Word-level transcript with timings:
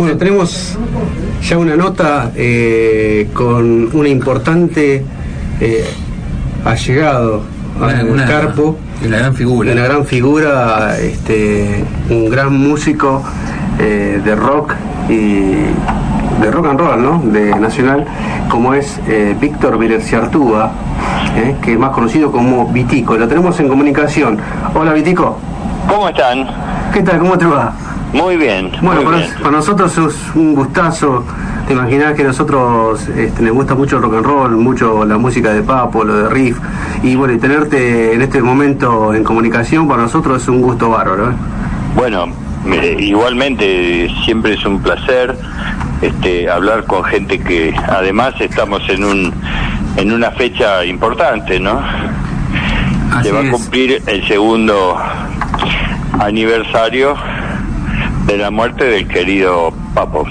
Bueno, 0.00 0.16
tenemos 0.16 0.78
ya 1.42 1.58
una 1.58 1.76
nota 1.76 2.30
eh, 2.34 3.28
con 3.34 3.94
una 3.94 4.08
importante 4.08 5.04
eh, 5.60 5.84
allegado 6.64 7.42
al 7.82 8.08
Una- 8.08 8.24
Carpo, 8.24 8.78
una 9.06 9.18
gran 9.18 9.34
figura. 9.34 9.72
una 9.72 9.82
gran 9.84 10.06
figura, 10.06 10.98
este, 10.98 11.84
un 12.08 12.30
gran 12.30 12.50
músico 12.58 13.22
eh, 13.78 14.22
de 14.24 14.34
rock 14.36 14.72
y 15.10 15.40
de 16.40 16.50
rock 16.50 16.66
and 16.68 16.80
roll, 16.80 17.02
¿no? 17.02 17.22
De 17.30 17.54
nacional, 17.56 18.06
como 18.48 18.72
es 18.72 18.98
eh, 19.06 19.36
Víctor 19.38 19.76
Vilerciartúa, 19.78 20.72
eh, 21.36 21.56
que 21.62 21.74
es 21.74 21.78
más 21.78 21.90
conocido 21.90 22.32
como 22.32 22.66
Vitico. 22.72 23.18
Lo 23.18 23.28
tenemos 23.28 23.60
en 23.60 23.68
comunicación. 23.68 24.38
Hola 24.74 24.94
Vitico, 24.94 25.36
¿Cómo 25.86 26.08
están? 26.08 26.46
¿qué 26.94 27.02
tal? 27.02 27.18
¿Cómo 27.18 27.36
te 27.36 27.44
va? 27.44 27.74
Muy 28.12 28.36
bien. 28.36 28.70
Bueno, 28.82 29.02
muy 29.02 29.04
para, 29.04 29.16
bien. 29.18 29.30
para 29.40 29.50
nosotros 29.52 29.96
es 29.96 30.34
un 30.34 30.54
gustazo. 30.54 31.24
Te 31.66 31.74
imaginas 31.74 32.14
que 32.14 32.24
nosotros 32.24 33.08
este, 33.08 33.42
nos 33.42 33.52
gusta 33.52 33.74
mucho 33.74 33.96
el 33.96 34.02
rock 34.02 34.14
and 34.14 34.26
roll, 34.26 34.56
mucho 34.56 35.04
la 35.04 35.18
música 35.18 35.52
de 35.52 35.62
Papo, 35.62 36.04
lo 36.04 36.16
de 36.16 36.28
Riff. 36.28 36.58
Y 37.02 37.14
bueno, 37.14 37.34
y 37.34 37.38
tenerte 37.38 38.14
en 38.14 38.22
este 38.22 38.42
momento 38.42 39.14
en 39.14 39.22
comunicación 39.22 39.86
para 39.86 40.02
nosotros 40.02 40.42
es 40.42 40.48
un 40.48 40.60
gusto 40.60 40.90
bárbaro. 40.90 41.30
¿eh? 41.30 41.34
Bueno, 41.94 42.26
eh, 42.66 42.96
igualmente 42.98 44.10
siempre 44.24 44.54
es 44.54 44.64
un 44.66 44.82
placer 44.82 45.36
este, 46.02 46.50
hablar 46.50 46.84
con 46.84 47.04
gente 47.04 47.38
que 47.38 47.74
además 47.88 48.34
estamos 48.40 48.82
en 48.88 49.04
un 49.04 49.32
en 49.96 50.12
una 50.12 50.30
fecha 50.30 50.84
importante, 50.84 51.58
¿no? 51.58 51.80
Así 53.12 53.28
Se 53.28 53.32
va 53.32 53.40
a 53.40 53.50
cumplir 53.50 54.02
el 54.06 54.26
segundo 54.26 54.96
aniversario 56.18 57.16
de 58.30 58.38
la 58.38 58.50
muerte 58.50 58.84
del 58.84 59.08
querido 59.08 59.72
Papo. 59.92 60.24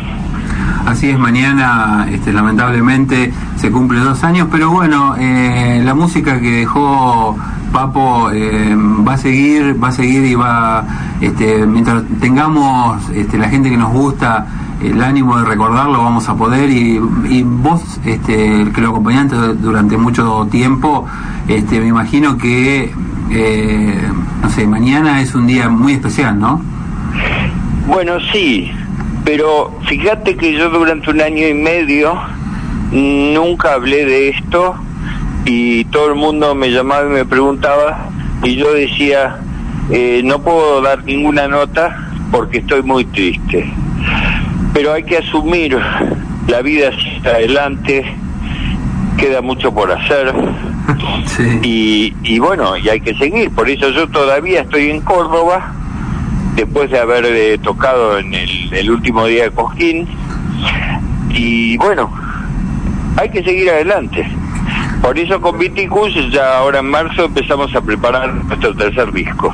Así 0.85 1.09
es, 1.09 1.19
mañana 1.19 2.07
este, 2.09 2.31
lamentablemente 2.31 3.33
se 3.57 3.69
cumple 3.71 3.99
dos 3.99 4.23
años, 4.23 4.47
pero 4.49 4.71
bueno, 4.71 5.15
eh, 5.19 5.81
la 5.83 5.93
música 5.93 6.39
que 6.39 6.51
dejó 6.51 7.35
Papo 7.73 8.31
eh, 8.31 8.73
va 9.05 9.13
a 9.13 9.17
seguir, 9.17 9.83
va 9.83 9.89
a 9.89 9.91
seguir 9.91 10.23
y 10.23 10.35
va, 10.35 10.85
este, 11.19 11.65
mientras 11.65 12.03
tengamos 12.21 13.09
este, 13.09 13.37
la 13.37 13.49
gente 13.49 13.69
que 13.69 13.77
nos 13.77 13.91
gusta 13.91 14.47
el 14.81 15.03
ánimo 15.03 15.37
de 15.37 15.43
recordarlo, 15.43 16.01
vamos 16.01 16.29
a 16.29 16.35
poder 16.35 16.69
y, 16.69 17.01
y 17.29 17.43
vos, 17.43 17.99
este, 18.05 18.71
que 18.73 18.81
lo 18.81 18.91
acompañaste 18.91 19.35
durante 19.55 19.97
mucho 19.97 20.47
tiempo, 20.49 21.05
este, 21.49 21.81
me 21.81 21.87
imagino 21.87 22.37
que, 22.37 22.93
eh, 23.29 24.09
no 24.41 24.49
sé, 24.49 24.65
mañana 24.67 25.19
es 25.19 25.35
un 25.35 25.47
día 25.47 25.67
muy 25.67 25.93
especial, 25.93 26.39
¿no? 26.39 26.78
Bueno, 27.87 28.19
sí, 28.31 28.71
pero 29.25 29.77
fíjate 29.87 30.35
que 30.35 30.53
yo 30.53 30.69
durante 30.69 31.09
un 31.09 31.21
año 31.21 31.47
y 31.47 31.53
medio 31.53 32.19
nunca 32.91 33.73
hablé 33.73 34.05
de 34.05 34.29
esto 34.29 34.75
y 35.45 35.85
todo 35.85 36.09
el 36.09 36.15
mundo 36.15 36.53
me 36.55 36.69
llamaba 36.71 37.05
y 37.05 37.09
me 37.09 37.25
preguntaba 37.25 38.09
y 38.43 38.55
yo 38.55 38.73
decía, 38.73 39.37
eh, 39.91 40.21
no 40.23 40.39
puedo 40.41 40.81
dar 40.81 41.03
ninguna 41.03 41.47
nota 41.47 42.09
porque 42.31 42.59
estoy 42.59 42.83
muy 42.83 43.05
triste. 43.05 43.71
Pero 44.73 44.93
hay 44.93 45.03
que 45.03 45.17
asumir, 45.17 45.77
la 46.47 46.61
vida 46.61 46.91
sigue 46.91 47.27
adelante, 47.29 48.05
queda 49.17 49.41
mucho 49.41 49.73
por 49.73 49.91
hacer 49.91 50.33
Sí. 51.25 51.59
y, 51.63 52.15
y 52.23 52.39
bueno, 52.39 52.77
y 52.77 52.87
hay 52.89 53.01
que 53.01 53.13
seguir. 53.15 53.51
Por 53.51 53.69
eso 53.69 53.89
yo 53.89 54.07
todavía 54.09 54.61
estoy 54.61 54.89
en 54.89 55.01
Córdoba, 55.01 55.73
después 56.55 56.89
de 56.91 56.99
haber 56.99 57.25
eh, 57.25 57.57
tocado 57.57 58.17
en 58.17 58.33
el, 58.33 58.73
el 58.73 58.91
último 58.91 59.25
día 59.25 59.43
de 59.43 59.51
Cosquín. 59.51 60.07
Y 61.29 61.77
bueno, 61.77 62.11
hay 63.17 63.29
que 63.29 63.43
seguir 63.43 63.69
adelante. 63.69 64.25
Por 65.01 65.17
eso 65.17 65.39
con 65.39 65.57
Viticus 65.57 66.13
ya 66.31 66.57
ahora 66.57 66.79
en 66.79 66.89
marzo 66.89 67.25
empezamos 67.25 67.73
a 67.75 67.81
preparar 67.81 68.33
nuestro 68.33 68.75
tercer 68.75 69.11
disco. 69.11 69.53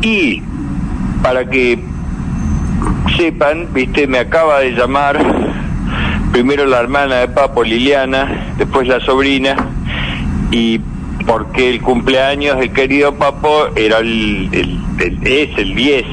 Y 0.00 0.42
para 1.22 1.48
que 1.48 1.78
sepan, 3.16 3.68
viste, 3.72 4.06
me 4.06 4.18
acaba 4.18 4.60
de 4.60 4.72
llamar 4.72 5.18
primero 6.32 6.66
la 6.66 6.80
hermana 6.80 7.16
de 7.16 7.28
Papo, 7.28 7.62
Liliana, 7.62 8.54
después 8.58 8.88
la 8.88 9.00
sobrina, 9.00 9.56
y 10.50 10.80
porque 11.26 11.70
el 11.70 11.80
cumpleaños 11.80 12.58
del 12.58 12.72
querido 12.72 13.14
Papo 13.14 13.66
era 13.76 13.98
el, 13.98 14.48
el- 14.52 14.80
el- 15.00 15.18
es 15.26 15.58
el 15.58 15.74
10 15.74 16.04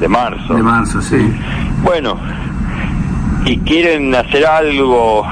de 0.00 0.08
marzo. 0.08 0.54
De 0.54 0.62
marzo, 0.62 1.00
sí. 1.02 1.16
Bueno, 1.82 2.16
y 3.46 3.56
quieren 3.58 4.14
hacer 4.14 4.44
algo, 4.46 5.24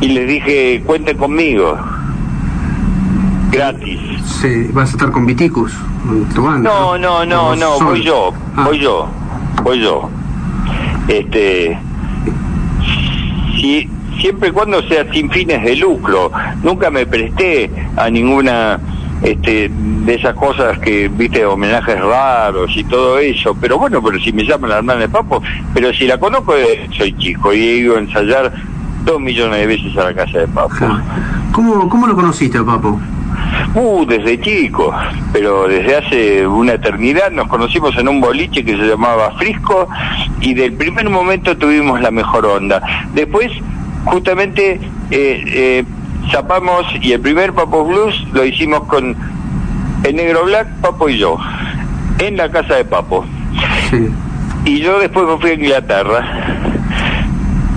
y 0.00 0.08
les 0.08 0.28
dije, 0.28 0.82
cuenten 0.84 1.16
conmigo, 1.16 1.78
gratis. 3.50 3.98
Sí, 4.40 4.68
vas 4.72 4.90
a 4.90 4.92
estar 4.92 5.10
con 5.10 5.26
Viticus, 5.26 5.72
banda. 6.36 6.68
No, 6.70 6.98
no, 6.98 7.24
no, 7.24 7.48
¿O 7.48 7.56
no, 7.56 7.80
voy 7.80 8.02
yo, 8.02 8.32
Ah, 8.56 8.64
voy 8.66 8.78
yo, 8.80 9.08
voy 9.62 9.80
yo. 9.80 10.08
Este, 11.08 11.78
si, 13.60 13.88
siempre 14.20 14.50
y 14.50 14.52
cuando 14.52 14.82
sea 14.82 15.10
sin 15.12 15.30
fines 15.30 15.62
de 15.62 15.76
lucro, 15.76 16.30
nunca 16.62 16.90
me 16.90 17.06
presté 17.06 17.70
a 17.96 18.10
ninguna 18.10 18.78
este, 19.22 19.70
de 19.70 20.14
esas 20.14 20.34
cosas 20.34 20.78
que, 20.78 21.08
viste, 21.08 21.44
homenajes 21.44 22.00
raros 22.00 22.70
y 22.76 22.84
todo 22.84 23.18
eso, 23.18 23.56
pero 23.60 23.78
bueno, 23.78 24.02
pero 24.02 24.18
si 24.18 24.32
me 24.32 24.44
llaman 24.44 24.70
la 24.70 24.78
hermana 24.78 25.00
de 25.00 25.08
Papo, 25.08 25.42
pero 25.72 25.92
si 25.92 26.06
la 26.06 26.18
conozco, 26.18 26.56
eh, 26.56 26.88
soy 26.96 27.16
chico 27.16 27.52
y 27.52 27.60
he 27.60 27.76
ido 27.76 27.96
a 27.96 28.00
ensayar 28.00 28.52
dos 29.04 29.20
millones 29.20 29.60
de 29.60 29.66
veces 29.66 29.96
a 29.96 30.04
la 30.04 30.14
casa 30.14 30.38
de 30.38 30.48
Papo. 30.48 30.74
claro. 30.76 31.00
¿Cómo, 31.52 31.88
¿Cómo 31.88 32.06
lo 32.06 32.14
conociste, 32.14 32.60
Papo? 32.62 32.98
Uh, 33.74 34.04
desde 34.06 34.40
chico, 34.40 34.92
pero 35.32 35.66
desde 35.66 35.96
hace 35.96 36.46
una 36.46 36.74
eternidad 36.74 37.30
nos 37.30 37.48
conocimos 37.48 37.96
en 37.96 38.08
un 38.08 38.20
boliche 38.20 38.64
que 38.64 38.76
se 38.76 38.82
llamaba 38.82 39.32
Frisco 39.32 39.88
y 40.40 40.54
del 40.54 40.72
primer 40.74 41.08
momento 41.08 41.56
tuvimos 41.56 42.00
la 42.00 42.10
mejor 42.10 42.46
onda. 42.46 42.82
Después, 43.14 43.50
justamente, 44.04 44.80
eh, 45.10 45.44
eh, 45.46 45.84
zapamos 46.30 46.86
y 47.00 47.12
el 47.12 47.20
primer 47.20 47.52
Papo 47.52 47.84
Blues 47.84 48.14
lo 48.32 48.44
hicimos 48.44 48.84
con 48.84 49.16
el 50.04 50.16
Negro 50.16 50.44
Black, 50.44 50.68
Papo 50.80 51.08
y 51.08 51.18
yo, 51.18 51.38
en 52.18 52.36
la 52.36 52.50
casa 52.50 52.76
de 52.76 52.84
Papo. 52.84 53.24
Sí. 53.90 54.08
Y 54.64 54.78
yo 54.78 55.00
después 55.00 55.26
me 55.26 55.38
fui 55.38 55.50
a 55.50 55.54
Inglaterra. 55.54 56.24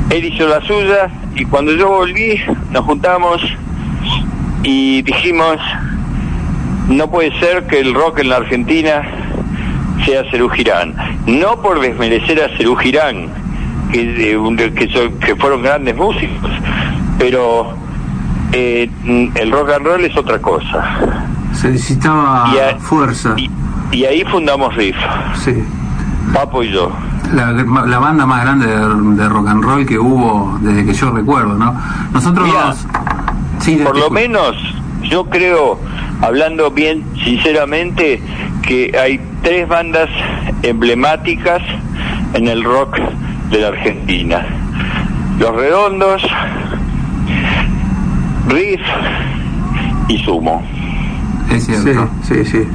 Él 0.09 0.25
hizo 0.25 0.47
la 0.47 0.62
suya 0.62 1.09
y 1.36 1.44
cuando 1.46 1.74
yo 1.74 1.90
volví 1.90 2.40
nos 2.72 2.86
juntamos 2.86 3.42
y 4.63 5.02
dijimos, 5.02 5.57
no 6.88 7.09
puede 7.09 7.38
ser 7.40 7.66
que 7.68 7.80
el 7.80 7.94
rock 7.94 8.19
en 8.19 8.30
la 8.30 8.38
Argentina 8.38 9.02
sea 10.06 10.24
Cerú 10.30 10.50
Girán. 10.50 10.94
No 11.25 11.62
por 11.62 11.80
desmerecer 11.80 12.42
a 12.42 12.56
Cerú 12.57 12.75
Girán, 12.75 13.30
que, 13.95 14.38
un- 14.38 14.57
que, 14.57 14.89
son- 14.89 15.19
que 15.19 15.35
fueron 15.35 15.61
grandes 15.63 15.95
músicos, 15.95 16.50
pero 17.17 17.73
eh, 18.51 18.89
el 19.35 19.51
rock 19.51 19.72
and 19.75 19.85
roll 19.85 20.06
es 20.06 20.16
otra 20.17 20.39
cosa. 20.41 21.25
Se 21.53 21.69
necesitaba 21.69 22.51
Y 22.53 22.57
a- 22.59 22.78
fuerza. 22.78 23.33
Y, 23.38 23.50
y 23.91 24.06
ahí 24.06 24.23
fundamos 24.25 24.75
Riff, 24.75 24.95
Sí. 25.44 25.53
Papo 26.33 26.63
y 26.63 26.72
yo. 26.72 26.91
La, 27.33 27.51
la 27.51 28.00
banda 28.00 28.25
más 28.25 28.41
grande 28.44 28.67
de, 28.67 28.75
de 29.23 29.29
rock 29.29 29.47
and 29.47 29.63
roll 29.63 29.85
que 29.85 29.97
hubo 29.97 30.57
desde 30.62 30.85
que 30.85 30.94
yo 30.94 31.12
recuerdo, 31.12 31.56
¿no? 31.56 31.73
Nosotros... 32.13 32.45
Mira, 32.47 32.73
sí, 33.59 33.77
Por 33.83 33.97
lo 33.97 34.09
menos, 34.09 34.56
yo 35.03 35.25
creo, 35.25 35.79
hablando 36.22 36.72
bien 36.72 37.03
sinceramente, 37.23 38.22
que 38.63 38.95
hay 39.00 39.19
tres 39.44 39.67
bandas 39.67 40.09
emblemáticas 40.63 41.62
en 42.33 42.47
el 42.47 42.63
rock 42.63 42.97
de 43.55 43.61
la 43.61 43.67
Argentina. 43.69 44.45
Los 45.39 45.56
Redondos, 45.56 46.21
Riff 48.50 48.81
y 50.09 50.18
Sumo. 50.19 50.62
Es 51.50 51.65
cierto. 51.65 52.09
sí, 52.24 52.44
sí. 52.44 52.68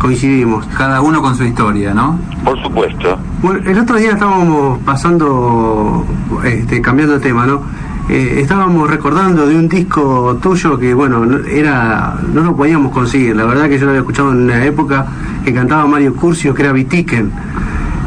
Coincidimos. 0.00 0.66
Cada 0.78 1.00
uno 1.02 1.20
con 1.20 1.34
su 1.34 1.44
historia, 1.44 1.92
¿no? 1.92 2.18
Por 2.42 2.60
supuesto. 2.62 3.18
Bueno, 3.42 3.60
el 3.70 3.78
otro 3.78 3.96
día 3.96 4.12
estábamos 4.12 4.78
pasando, 4.80 6.06
este, 6.44 6.80
cambiando 6.80 7.14
de 7.14 7.20
tema, 7.20 7.46
¿no? 7.46 7.62
Eh, 8.08 8.40
estábamos 8.40 8.88
recordando 8.88 9.46
de 9.46 9.56
un 9.56 9.68
disco 9.68 10.38
tuyo 10.42 10.78
que, 10.78 10.92
bueno, 10.92 11.24
no, 11.24 11.44
era 11.46 12.16
no 12.32 12.42
lo 12.42 12.56
podíamos 12.56 12.92
conseguir. 12.92 13.36
La 13.36 13.44
verdad 13.44 13.68
que 13.68 13.78
yo 13.78 13.84
lo 13.84 13.90
había 13.90 14.00
escuchado 14.00 14.32
en 14.32 14.44
una 14.44 14.64
época 14.64 15.06
que 15.44 15.52
cantaba 15.52 15.86
Mario 15.86 16.14
Curcio, 16.14 16.54
que 16.54 16.62
era 16.62 16.72
Vitiken. 16.72 17.30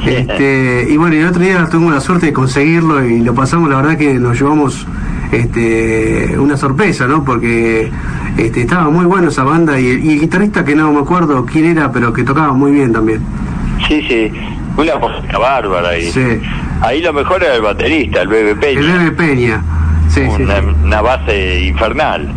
Este, 0.06 0.88
y 0.90 0.98
bueno, 0.98 1.16
el 1.16 1.28
otro 1.28 1.42
día 1.42 1.68
tuvimos 1.70 1.94
la 1.94 2.02
suerte 2.02 2.28
de 2.28 2.34
conseguirlo 2.34 3.04
y 3.06 3.22
lo 3.22 3.34
pasamos, 3.34 3.70
la 3.70 3.78
verdad 3.78 3.98
que 3.98 4.14
nos 4.14 4.40
llevamos 4.40 4.86
este, 5.32 6.38
una 6.38 6.56
sorpresa, 6.56 7.08
¿no? 7.08 7.24
Porque 7.24 7.90
este, 8.38 8.62
estaba 8.62 8.90
muy 8.90 9.06
bueno 9.06 9.30
esa 9.30 9.44
banda 9.44 9.80
y, 9.80 9.86
y 9.86 10.14
el 10.14 10.20
guitarrista 10.22 10.64
que 10.64 10.76
no 10.76 10.92
me 10.92 11.00
acuerdo 11.00 11.46
quién 11.46 11.66
era, 11.66 11.92
pero 11.92 12.14
que 12.14 12.24
tocaba 12.24 12.54
muy 12.54 12.72
bien 12.72 12.94
también. 12.94 13.22
Sí, 13.88 14.02
sí. 14.08 14.32
Una 14.78 14.96
música 14.98 15.38
bárbara. 15.38 15.90
Sí. 16.00 16.40
Ahí 16.82 17.02
lo 17.02 17.12
mejor 17.14 17.44
era 17.44 17.56
el 17.56 17.62
baterista, 17.62 18.22
el 18.22 18.28
Bebe 18.28 18.56
Peña. 18.56 18.80
El 18.80 18.88
Bebe 18.88 19.12
Peña. 19.12 19.64
Sí, 20.10 20.22
sí, 20.36 20.44
una, 20.44 20.56
sí. 20.60 20.66
una 20.84 21.02
base 21.02 21.66
infernal. 21.66 22.34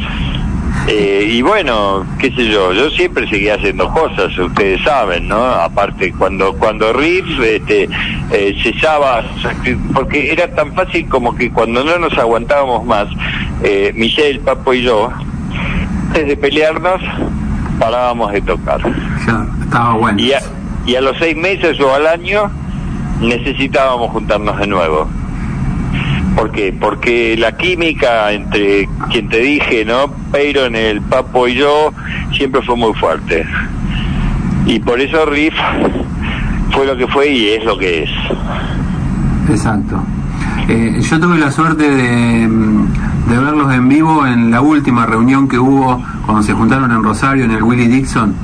Eh, 0.87 1.29
y 1.31 1.43
bueno, 1.43 2.05
qué 2.19 2.33
sé 2.33 2.49
yo, 2.49 2.73
yo 2.73 2.91
siempre 2.91 3.29
seguía 3.29 3.55
haciendo 3.55 3.89
cosas, 3.93 4.37
ustedes 4.39 4.83
saben, 4.83 5.29
¿no? 5.29 5.45
Aparte, 5.45 6.13
cuando 6.13 6.55
cuando 6.55 6.93
Riff 6.93 7.41
este, 7.41 7.89
eh, 8.33 8.57
cesaba, 8.63 9.23
porque 9.93 10.33
era 10.33 10.49
tan 10.55 10.75
fácil 10.75 11.09
como 11.09 11.35
que 11.35 11.51
cuando 11.51 11.85
no 11.85 11.99
nos 11.99 12.17
aguantábamos 12.19 12.85
más, 12.85 13.07
eh, 13.63 13.93
Michelle, 13.95 14.41
Papo 14.41 14.75
y 14.75 14.83
yo, 14.83 15.13
antes 16.07 16.27
de 16.27 16.37
pelearnos, 16.37 17.01
parábamos 17.79 18.33
de 18.33 18.41
tocar. 18.41 18.81
Estaba 19.63 19.95
bueno. 19.95 20.19
Y 20.19 20.33
a, 20.33 20.41
y 20.87 20.97
a 20.97 21.01
los 21.01 21.17
seis 21.19 21.37
meses 21.37 21.79
o 21.81 21.95
al 21.95 22.07
año 22.07 22.51
necesitábamos 23.21 24.11
juntarnos 24.11 24.59
de 24.59 24.67
nuevo. 24.67 25.09
¿Por 26.41 26.51
qué? 26.53 26.75
Porque 26.81 27.37
la 27.39 27.55
química 27.55 28.33
entre 28.33 28.89
quien 29.11 29.29
te 29.29 29.41
dije, 29.41 29.85
¿no? 29.85 30.11
Peyron, 30.33 30.75
el 30.75 31.03
Papo 31.03 31.47
y 31.47 31.55
yo, 31.55 31.93
siempre 32.33 32.63
fue 32.63 32.77
muy 32.77 32.95
fuerte. 32.95 33.45
Y 34.65 34.79
por 34.79 34.99
eso 35.03 35.27
Riff 35.27 35.53
fue 36.71 36.87
lo 36.87 36.97
que 36.97 37.07
fue 37.09 37.29
y 37.29 37.49
es 37.51 37.65
lo 37.65 37.77
que 37.77 38.05
es. 38.05 38.11
Exacto. 39.51 40.03
Eh, 40.67 40.99
yo 41.03 41.21
tuve 41.21 41.37
la 41.39 41.51
suerte 41.51 41.91
de, 41.91 42.49
de 42.49 43.39
verlos 43.39 43.75
en 43.75 43.89
vivo 43.91 44.27
en 44.27 44.51
la 44.51 44.63
última 44.63 45.05
reunión 45.05 45.47
que 45.47 45.59
hubo 45.59 46.03
cuando 46.25 46.43
se 46.43 46.55
juntaron 46.55 46.91
en 46.91 47.03
Rosario, 47.03 47.45
en 47.45 47.51
el 47.51 47.63
Willie 47.63 47.89
Dixon. 47.89 48.35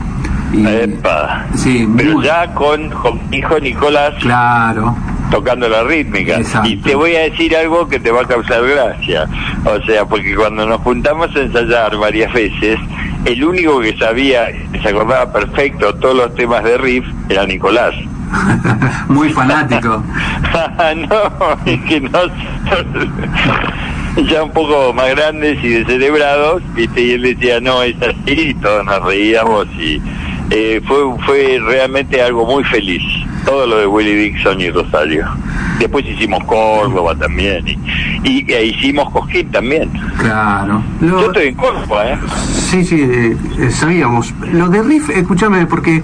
Y, 0.52 0.66
Epa. 0.66 1.46
Sí, 1.54 1.88
Pero 1.96 2.12
muy- 2.16 2.24
ya 2.26 2.52
con, 2.52 2.90
con 2.90 3.18
hijo 3.32 3.58
Nicolás 3.58 4.12
Claro, 4.20 4.94
tocando 5.30 5.68
la 5.68 5.84
rítmica. 5.84 6.36
Exacto. 6.36 6.68
Y 6.68 6.76
te 6.76 6.94
voy 6.94 7.16
a 7.16 7.20
decir 7.20 7.56
algo 7.56 7.88
que 7.88 7.98
te 8.00 8.10
va 8.10 8.22
a 8.22 8.26
causar 8.26 8.66
gracia. 8.66 9.26
O 9.64 9.80
sea, 9.86 10.04
porque 10.04 10.34
cuando 10.34 10.66
nos 10.66 10.80
juntamos 10.80 11.34
a 11.36 11.40
ensayar 11.40 11.96
varias 11.96 12.32
veces, 12.32 12.78
el 13.24 13.44
único 13.44 13.80
que 13.80 13.96
sabía, 13.98 14.46
que 14.72 14.80
se 14.80 14.88
acordaba 14.88 15.32
perfecto 15.32 15.94
todos 15.96 16.16
los 16.16 16.34
temas 16.34 16.62
de 16.64 16.78
riff, 16.78 17.06
era 17.28 17.46
Nicolás. 17.46 17.94
muy 19.08 19.28
fanático. 19.30 20.02
no, 21.08 21.58
es 21.64 21.80
que 21.82 22.00
no. 22.00 22.20
ya 24.28 24.42
un 24.42 24.50
poco 24.50 24.92
más 24.92 25.10
grandes 25.10 25.62
y 25.62 25.68
descerebrados, 25.68 26.62
¿viste? 26.74 27.02
y 27.02 27.12
él 27.12 27.22
decía, 27.22 27.60
no, 27.60 27.82
es 27.82 27.96
así, 28.00 28.50
y 28.50 28.54
todos 28.54 28.84
nos 28.84 29.02
reíamos 29.04 29.66
y 29.78 30.00
eh, 30.50 30.80
fue, 30.86 30.98
fue 31.26 31.58
realmente 31.60 32.22
algo 32.22 32.46
muy 32.46 32.64
feliz, 32.64 33.02
todo 33.46 33.66
lo 33.66 33.78
de 33.78 33.86
Willie 33.86 34.16
Dixon 34.16 34.60
y 34.60 34.70
Rosario. 34.70 35.24
Después 35.78 36.04
hicimos 36.04 36.42
Córdoba 36.44 37.14
también 37.14 37.66
y, 37.68 37.78
y, 38.24 38.44
e 38.52 38.66
hicimos 38.66 39.10
Cosquín 39.12 39.50
también. 39.50 39.90
Claro. 40.18 40.82
Lo- 41.00 41.20
Yo 41.20 41.26
estoy 41.28 41.46
en 41.48 41.54
Córdoba, 41.54 42.12
¿eh? 42.12 42.18
Sí, 42.52 42.84
sí, 42.84 43.00
eh, 43.00 43.36
sabíamos. 43.70 44.34
Lo 44.52 44.68
de 44.68 44.82
Riff, 44.82 45.08
escúchame, 45.10 45.66
porque 45.66 46.02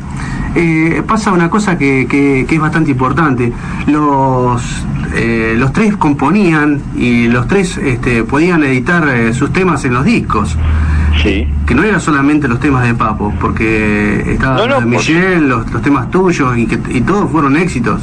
eh, 0.54 1.02
pasa 1.06 1.32
una 1.32 1.50
cosa 1.50 1.76
que, 1.76 2.06
que, 2.08 2.46
que 2.48 2.54
es 2.54 2.60
bastante 2.60 2.90
importante. 2.92 3.52
Los, 3.86 4.62
eh, 5.14 5.54
los 5.56 5.72
tres 5.72 5.96
componían 5.96 6.80
y 6.96 7.28
los 7.28 7.48
tres 7.48 7.76
este, 7.78 8.24
podían 8.24 8.62
editar 8.64 9.08
eh, 9.08 9.32
sus 9.34 9.52
temas 9.52 9.84
en 9.84 9.94
los 9.94 10.04
discos. 10.04 10.56
Sí. 11.22 11.46
Que 11.66 11.74
no 11.74 11.84
eran 11.84 12.00
solamente 12.00 12.48
los 12.48 12.58
temas 12.60 12.84
de 12.86 12.94
Papo, 12.94 13.32
porque 13.40 14.22
estaban 14.32 14.56
No, 14.56 14.66
no, 14.66 14.74
los 14.74 14.78
de 14.78 14.82
por- 14.86 14.88
Michelle, 14.98 15.40
los, 15.40 15.70
los 15.70 15.82
temas 15.82 16.10
tuyos 16.10 16.56
y, 16.56 16.66
que, 16.66 16.78
y 16.96 17.00
todos 17.02 17.30
fueron 17.30 17.56
éxitos. 17.56 18.00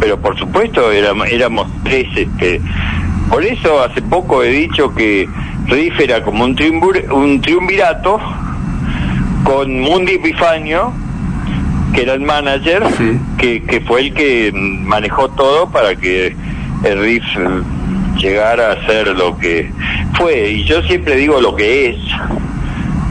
pero 0.00 0.18
por 0.18 0.36
supuesto 0.38 0.90
éramos, 0.92 1.28
éramos 1.28 1.68
tres 1.84 2.06
este 2.16 2.60
por 3.30 3.42
eso 3.44 3.82
hace 3.82 4.02
poco 4.02 4.42
he 4.42 4.48
dicho 4.50 4.94
que 4.94 5.28
Riff 5.66 5.98
era 6.00 6.22
como 6.22 6.44
un, 6.44 6.54
triunvir- 6.54 7.10
un 7.10 7.40
triunvirato 7.40 8.18
con 9.44 9.80
Mundi 9.80 10.12
Epifanio 10.14 10.92
que 11.94 12.02
era 12.02 12.14
el 12.14 12.20
manager 12.20 12.82
Sí. 12.98 13.18
que, 13.38 13.62
que 13.62 13.80
fue 13.80 14.02
el 14.02 14.14
que 14.14 14.52
manejó 14.54 15.28
todo 15.30 15.70
para 15.70 15.96
que 15.96 16.34
el 16.84 17.00
Riff 17.00 17.24
llegara 18.16 18.72
a 18.72 18.86
ser 18.86 19.08
lo 19.16 19.36
que 19.38 19.70
fue 20.14 20.50
y 20.50 20.64
yo 20.64 20.82
siempre 20.82 21.16
digo 21.16 21.40
lo 21.40 21.54
que 21.54 21.90
es 21.90 21.96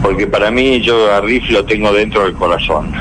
porque 0.01 0.27
para 0.27 0.51
mí 0.51 0.81
yo 0.81 1.13
a 1.13 1.21
Riff 1.21 1.49
lo 1.49 1.63
tengo 1.65 1.93
dentro 1.93 2.23
del 2.23 2.33
corazón 2.33 2.91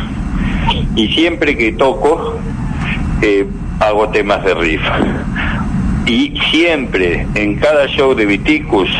y 0.94 1.08
siempre 1.08 1.56
que 1.56 1.72
toco 1.72 2.38
eh, 3.22 3.46
hago 3.80 4.08
temas 4.08 4.44
de 4.44 4.54
riff. 4.54 4.82
Y 6.06 6.34
siempre, 6.50 7.26
en 7.34 7.56
cada 7.56 7.86
show 7.86 8.14
de 8.14 8.26
Viticus, 8.26 8.90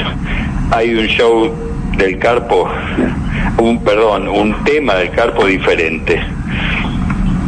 hay 0.71 0.95
un 0.95 1.07
show 1.07 1.53
del 1.97 2.19
Carpo, 2.19 2.69
un 3.59 3.83
perdón, 3.83 4.29
un 4.29 4.55
tema 4.65 4.95
del 4.95 5.11
Carpo 5.11 5.47
diferente. 5.47 6.21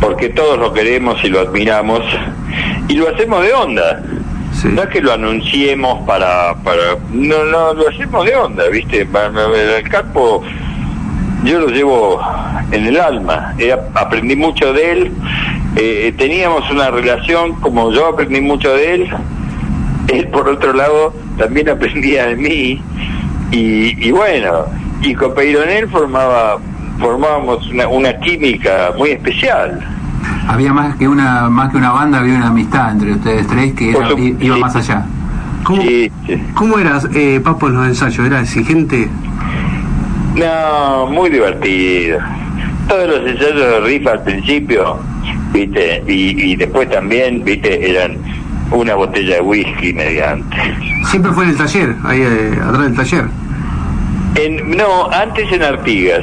Porque 0.01 0.29
todos 0.31 0.59
lo 0.59 0.73
queremos 0.73 1.23
y 1.25 1.29
lo 1.29 1.41
admiramos 1.41 2.03
y 2.89 2.95
lo 2.95 3.09
hacemos 3.09 3.43
de 3.43 3.53
onda. 3.53 4.03
Sí. 4.65 4.71
No 4.71 4.83
es 4.83 4.89
que 4.89 5.03
lo 5.03 5.13
anunciemos 5.13 6.01
para, 6.07 6.55
para 6.65 6.97
no, 7.13 7.45
no, 7.45 7.75
lo 7.75 7.89
hacemos 7.89 8.25
de 8.25 8.35
onda, 8.35 8.67
¿viste? 8.69 9.03
El 9.03 9.89
Carpo 9.91 10.43
yo 11.45 11.61
lo 11.61 11.69
llevo 11.69 12.21
en 12.73 12.87
el 12.87 12.99
alma. 12.99 13.55
Eh, 13.59 13.77
aprendí 13.95 14.35
mucho 14.35 14.73
de 14.73 14.93
él. 14.93 15.13
Eh, 15.77 16.15
teníamos 16.17 16.69
una 16.71 16.91
relación, 16.91 17.55
como 17.61 17.93
yo 17.93 18.07
aprendí 18.09 18.41
mucho 18.41 18.73
de 18.75 18.95
él, 18.95 19.11
él 20.09 20.29
por 20.29 20.49
otro 20.49 20.73
lado 20.73 21.13
también 21.37 21.69
aprendía 21.71 22.27
de 22.29 22.37
mí. 22.37 22.83
Y, 23.51 24.09
y 24.09 24.11
bueno, 24.11 24.65
y 25.03 25.15
con 25.15 25.35
Peironel 25.35 25.89
formaba, 25.89 26.59
formábamos 26.99 27.67
una, 27.69 27.87
una 27.89 28.19
química 28.21 28.93
muy 28.97 29.11
especial. 29.11 29.81
Había 30.49 30.73
más 30.73 30.97
que 30.97 31.09
una 31.09 31.49
más 31.49 31.71
que 31.71 31.77
una 31.79 31.91
banda, 31.93 32.19
había 32.21 32.35
una 32.37 32.49
amistad 32.49 32.93
entre 32.93 33.13
ustedes 33.13 33.47
tres 33.47 33.73
que 33.75 33.91
era- 33.91 34.09
su- 34.11 34.19
iba 34.19 34.55
sí. 34.57 34.61
más 34.61 34.77
allá. 34.77 35.05
¿Cómo, 35.63 35.81
Sí, 35.83 36.11
sí. 36.27 36.43
¿cómo 36.55 36.79
eras, 36.79 37.09
eh, 37.15 37.41
Papo, 37.43 37.69
en 37.69 37.75
los 37.75 37.87
ensayos? 37.87 38.27
¿Era 38.27 38.41
exigente? 38.41 39.09
No, 40.35 41.07
muy 41.07 41.31
divertido. 41.31 42.19
Todos 42.89 43.09
los 43.09 43.31
ensayos 43.31 43.55
de 43.57 43.81
riff 43.81 44.07
al 44.07 44.23
principio, 44.25 44.99
viste, 45.53 46.03
y, 46.07 46.53
y 46.53 46.57
después 46.57 46.91
también, 46.91 47.43
viste, 47.45 47.91
eran 47.91 48.19
una 48.71 48.95
botella 48.95 49.37
de 49.37 49.41
whisky 49.41 49.93
mediante. 49.95 50.57
Siempre 51.07 51.33
fue 51.33 51.45
en 51.45 51.51
el 51.51 51.57
taller, 51.57 51.95
ahí 52.05 52.21
eh, 52.21 52.59
atrás 52.63 52.83
del 52.83 52.95
taller. 52.97 53.25
En, 54.35 54.77
no, 54.77 55.11
antes 55.13 55.51
en 55.53 55.63
Artigas, 55.63 56.23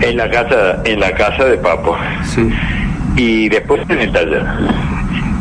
en 0.00 0.16
la 0.16 0.30
casa, 0.30 0.82
en 0.84 0.98
la 0.98 1.12
casa 1.14 1.44
de 1.44 1.58
Papo, 1.58 1.94
Sí. 2.24 2.48
Y 3.18 3.48
después 3.50 3.82
en 3.90 4.00
el 4.00 4.12
taller. 4.12 4.46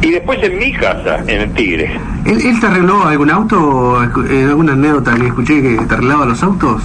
Y 0.01 0.11
después 0.11 0.41
en 0.43 0.57
mi 0.59 0.71
casa, 0.73 1.17
en 1.27 1.41
el 1.41 1.53
Tigre. 1.53 1.99
¿Él, 2.25 2.39
él 2.45 2.59
te 2.59 2.67
arregló 2.67 3.03
algún 3.07 3.31
auto? 3.31 4.03
eh, 4.29 4.45
¿Alguna 4.47 4.73
anécdota 4.73 5.15
que 5.15 5.27
escuché 5.27 5.61
que 5.61 5.75
te 5.87 5.93
arreglaba 5.95 6.25
los 6.25 6.43
autos? 6.43 6.83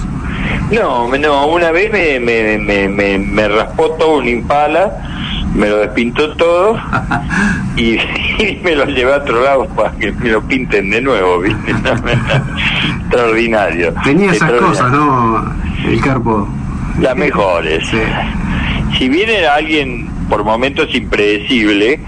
No, 0.71 1.07
no, 1.15 1.45
una 1.47 1.71
vez 1.71 1.91
me, 1.91 2.19
me, 2.19 2.57
me, 2.57 2.89
me, 2.89 3.17
me 3.19 3.47
raspó 3.47 3.91
todo 3.91 4.17
un 4.17 4.27
impala, 4.27 4.91
me 5.53 5.69
lo 5.69 5.77
despintó 5.77 6.35
todo 6.35 6.75
y, 7.77 7.91
y 7.93 8.59
me 8.63 8.75
lo 8.75 8.85
llevé 8.85 9.13
a 9.13 9.17
otro 9.17 9.43
lado 9.43 9.65
para 9.75 9.91
que 9.91 10.11
me 10.11 10.29
lo 10.29 10.41
pinten 10.41 10.89
de 10.89 11.01
nuevo, 11.01 11.39
¿viste? 11.39 11.71
Extraordinario. 13.01 13.93
Tenía 14.03 14.31
esas 14.31 14.49
Extraordinario. 14.49 14.67
cosas, 14.67 14.91
¿no? 14.91 15.89
El 15.91 16.01
carpo. 16.01 16.47
Las 16.99 17.15
mejores. 17.15 17.87
Sí. 17.89 17.97
Si 18.97 19.09
bien 19.09 19.29
era 19.29 19.55
alguien 19.55 20.07
por 20.29 20.43
momentos 20.43 20.93
impredecible, 20.93 21.99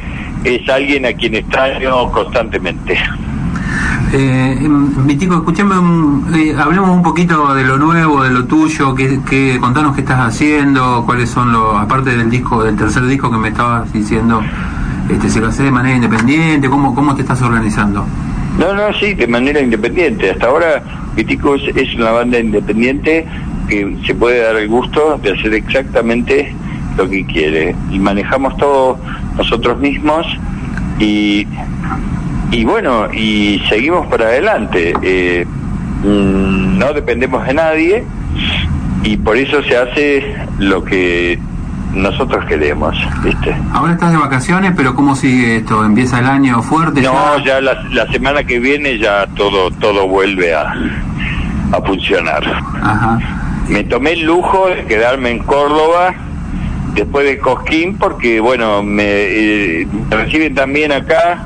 es 0.44 0.68
alguien 0.70 1.06
a 1.06 1.14
quien 1.14 1.36
extraño 1.36 2.12
constantemente. 2.12 2.98
Eh, 4.14 4.58
Vitico, 5.06 5.36
escuchame, 5.36 5.78
un- 5.78 6.28
eh, 6.34 6.56
hablemos 6.58 6.90
un 6.92 7.04
poquito 7.04 7.54
de 7.54 7.64
lo 7.64 7.78
nuevo, 7.78 8.24
de 8.24 8.30
lo 8.30 8.46
tuyo, 8.46 8.96
que, 8.96 9.20
que 9.28 9.58
contanos 9.60 9.94
qué 9.96 10.02
estás 10.02 10.20
haciendo, 10.20 11.04
cuáles 11.06 11.30
son 11.30 11.52
los, 11.52 11.76
aparte 11.78 12.16
del 12.16 12.30
disco, 12.30 12.64
del 12.64 12.76
tercer 12.76 13.06
disco 13.08 13.30
que 13.32 13.38
me 13.38 13.50
estabas 13.50 13.92
diciendo, 13.92 14.42
este, 15.10 15.30
si 15.30 15.40
lo 15.40 15.48
haces 15.48 15.66
de 15.66 15.72
manera 15.72 15.96
independiente, 15.96 16.70
cómo, 16.70 16.94
cómo 16.96 17.16
te 17.16 17.22
estás 17.24 17.42
organizando. 17.42 18.06
No, 18.58 18.74
no, 18.74 18.94
sí, 19.00 19.14
de 19.16 19.28
manera 19.28 19.60
independiente. 19.60 20.32
Hasta 20.32 20.48
ahora 20.48 20.82
Viticos 21.16 21.62
es 21.76 21.94
una 21.96 22.12
banda 22.12 22.40
independiente 22.40 23.26
que 23.68 23.98
se 24.06 24.16
puede 24.16 24.42
dar 24.44 24.56
el 24.56 24.70
gusto 24.70 25.20
de 25.22 25.32
hacer 25.34 25.54
exactamente 25.56 26.56
lo 26.98 27.10
que 27.10 27.26
quiere. 27.26 27.76
Y 27.92 28.00
manejamos 28.00 28.56
todo 28.58 28.98
nosotros 29.38 29.80
mismos 29.80 30.26
y, 31.00 31.48
y 32.52 32.66
bueno, 32.66 33.12
y 33.14 33.62
seguimos 33.70 34.08
para 34.08 34.26
adelante. 34.26 34.94
Eh, 35.02 35.46
mm, 36.04 36.78
no 36.78 36.94
dependemos 36.94 37.46
de 37.46 37.54
nadie 37.54 38.04
y 39.04 39.18
por 39.18 39.38
eso 39.38 39.62
se 39.64 39.78
hace 39.78 40.36
lo 40.60 40.84
que 40.84 41.40
nosotros 41.94 42.44
queremos, 42.46 42.96
¿viste? 43.24 43.56
Ahora 43.72 43.94
estás 43.94 44.12
de 44.12 44.18
vacaciones, 44.18 44.74
pero 44.76 44.96
¿cómo 44.96 45.16
sigue 45.16 45.58
esto? 45.58 45.86
¿Empieza 45.86 46.20
el 46.20 46.26
año 46.26 46.62
fuerte? 46.62 47.02
No, 47.02 47.40
ya 47.46 47.62
la, 47.62 47.82
la 47.92 48.06
semana 48.12 48.44
que 48.44 48.60
viene 48.60 48.98
ya 49.00 49.26
todo 49.28 49.72
todo 49.72 50.08
vuelve 50.08 50.54
a, 50.54 50.74
a 51.72 51.82
funcionar. 51.86 52.44
Ajá. 52.82 53.20
Me 53.70 53.84
tomé 53.86 54.14
el 54.14 54.24
lujo 54.26 54.68
de 54.68 54.86
quedarme 54.86 55.32
en 55.32 55.40
Córdoba 55.40 56.14
después 56.96 57.26
de 57.26 57.38
Cosquín 57.38 57.98
porque, 57.98 58.40
bueno, 58.40 58.82
me, 58.82 59.04
eh, 59.06 59.88
reciben 60.10 60.56
también 60.56 60.92
acá, 60.92 61.46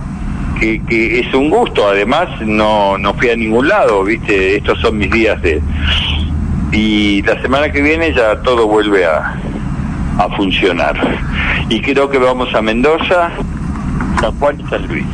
que, 0.59 1.19
es 1.19 1.33
un 1.33 1.49
gusto. 1.49 1.87
Además, 1.87 2.29
no, 2.45 2.97
no 2.97 3.13
fui 3.15 3.29
a 3.29 3.35
ningún 3.35 3.67
lado, 3.67 4.03
¿viste? 4.03 4.57
Estos 4.57 4.79
son 4.79 4.97
mis 4.97 5.11
días 5.11 5.41
de... 5.41 5.61
Y 6.71 7.23
la 7.23 7.41
semana 7.41 7.71
que 7.71 7.81
viene 7.81 8.13
ya 8.13 8.41
todo 8.41 8.67
vuelve 8.67 9.05
a, 9.05 9.35
a 10.19 10.29
funcionar. 10.35 10.95
Y 11.67 11.81
creo 11.81 12.09
que 12.09 12.19
vamos 12.19 12.53
a 12.53 12.61
Mendoza, 12.61 13.31
San 14.21 14.31
Juan 14.39 14.59
y 14.59 14.69
San 14.69 14.87
Luis. 14.87 15.05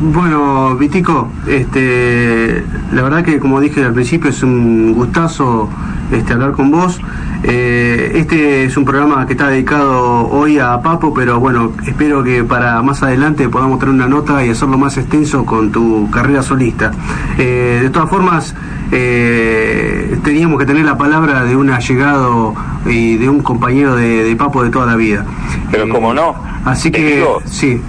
Bueno, 0.00 0.76
Vitico, 0.76 1.28
este, 1.48 2.62
la 2.92 3.02
verdad 3.02 3.24
que 3.24 3.40
como 3.40 3.60
dije 3.60 3.82
al 3.82 3.92
principio 3.92 4.30
es 4.30 4.42
un 4.44 4.92
gustazo 4.94 5.68
este, 6.10 6.32
hablar 6.32 6.52
con 6.52 6.70
vos. 6.70 7.00
Eh, 7.42 8.12
este 8.14 8.64
es 8.64 8.76
un 8.76 8.84
programa 8.84 9.26
que 9.26 9.34
está 9.34 9.48
dedicado 9.48 10.28
hoy 10.28 10.58
a 10.58 10.80
Papo, 10.80 11.12
pero 11.14 11.38
bueno, 11.38 11.72
espero 11.86 12.22
que 12.22 12.44
para 12.44 12.82
más 12.82 13.02
adelante 13.02 13.48
podamos 13.48 13.78
tener 13.78 13.94
una 13.94 14.06
nota 14.06 14.44
y 14.44 14.50
hacerlo 14.50 14.78
más 14.78 14.96
extenso 14.96 15.44
con 15.44 15.70
tu 15.70 16.10
carrera 16.10 16.42
solista. 16.42 16.92
Eh, 17.38 17.80
de 17.82 17.90
todas 17.90 18.08
formas, 18.08 18.54
eh, 18.92 20.18
teníamos 20.24 20.58
que 20.58 20.66
tener 20.66 20.84
la 20.84 20.96
palabra 20.96 21.44
de 21.44 21.56
un 21.56 21.70
allegado 21.70 22.54
y 22.86 23.16
de 23.16 23.28
un 23.28 23.40
compañero 23.42 23.96
de, 23.96 24.24
de 24.24 24.36
Papo 24.36 24.62
de 24.62 24.70
toda 24.70 24.86
la 24.86 24.96
vida. 24.96 25.24
Pero 25.70 25.88
como 25.88 26.14
no, 26.14 26.34
Así 26.66 26.90
que, 26.90 27.16
digo, 27.18 27.38
sí. 27.44 27.80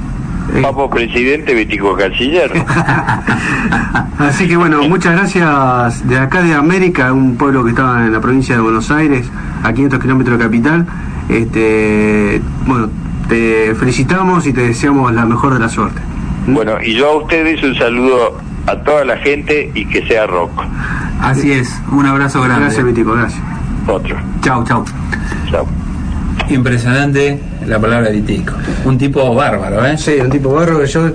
Papo 0.62 0.90
presidente, 0.90 1.54
Vitico 1.54 1.96
canciller. 1.96 2.52
Así 4.18 4.48
que 4.48 4.58
bueno, 4.58 4.84
muchas 4.88 5.14
gracias 5.14 6.08
de 6.08 6.18
acá 6.18 6.42
de 6.42 6.54
América, 6.54 7.14
un 7.14 7.36
pueblo 7.38 7.64
que 7.64 7.72
estaba 7.72 8.06
en 8.06 8.14
la 8.14 8.22
provincia 8.22 8.56
de 8.56 8.62
Buenos 8.62 8.90
Aires, 8.90 9.30
a 9.64 9.74
500 9.74 10.00
kilómetros 10.00 10.38
de 10.38 10.44
capital. 10.46 10.88
Este, 11.30 12.42
bueno, 12.66 12.90
te 13.28 13.76
felicitamos 13.76 14.48
y 14.48 14.54
te 14.54 14.62
deseamos 14.62 15.14
la 15.14 15.26
mejor 15.26 15.54
de 15.54 15.60
la 15.60 15.70
suerte. 15.70 16.02
Bueno, 16.48 16.74
y 16.82 16.94
yo 16.94 17.10
a 17.10 17.18
ustedes 17.18 17.62
un 17.62 17.76
saludo 17.76 18.38
a 18.66 18.78
toda 18.78 19.06
la 19.06 19.18
gente 19.18 19.72
y 19.76 19.86
que 19.86 20.06
sea 20.08 20.26
rock. 20.28 20.52
Así 21.22 21.52
es, 21.52 21.80
un 21.92 22.06
abrazo 22.06 22.42
grande. 22.42 22.66
Gracias, 22.66 22.86
Vitico, 22.86 23.14
gracias. 23.14 23.42
Otro. 23.86 24.16
Chau, 24.42 24.64
chau. 24.64 24.86
Chao. 25.52 25.66
Impresionante 26.50 27.40
la 27.68 27.80
palabra 27.80 28.10
Vitico. 28.10 28.54
Un 28.86 28.98
tipo 28.98 29.34
bárbaro, 29.36 29.86
¿eh? 29.86 29.98
Sí, 29.98 30.20
un 30.20 30.30
tipo 30.30 30.54
barro 30.54 30.80
que 30.80 30.88
yo 30.88 31.12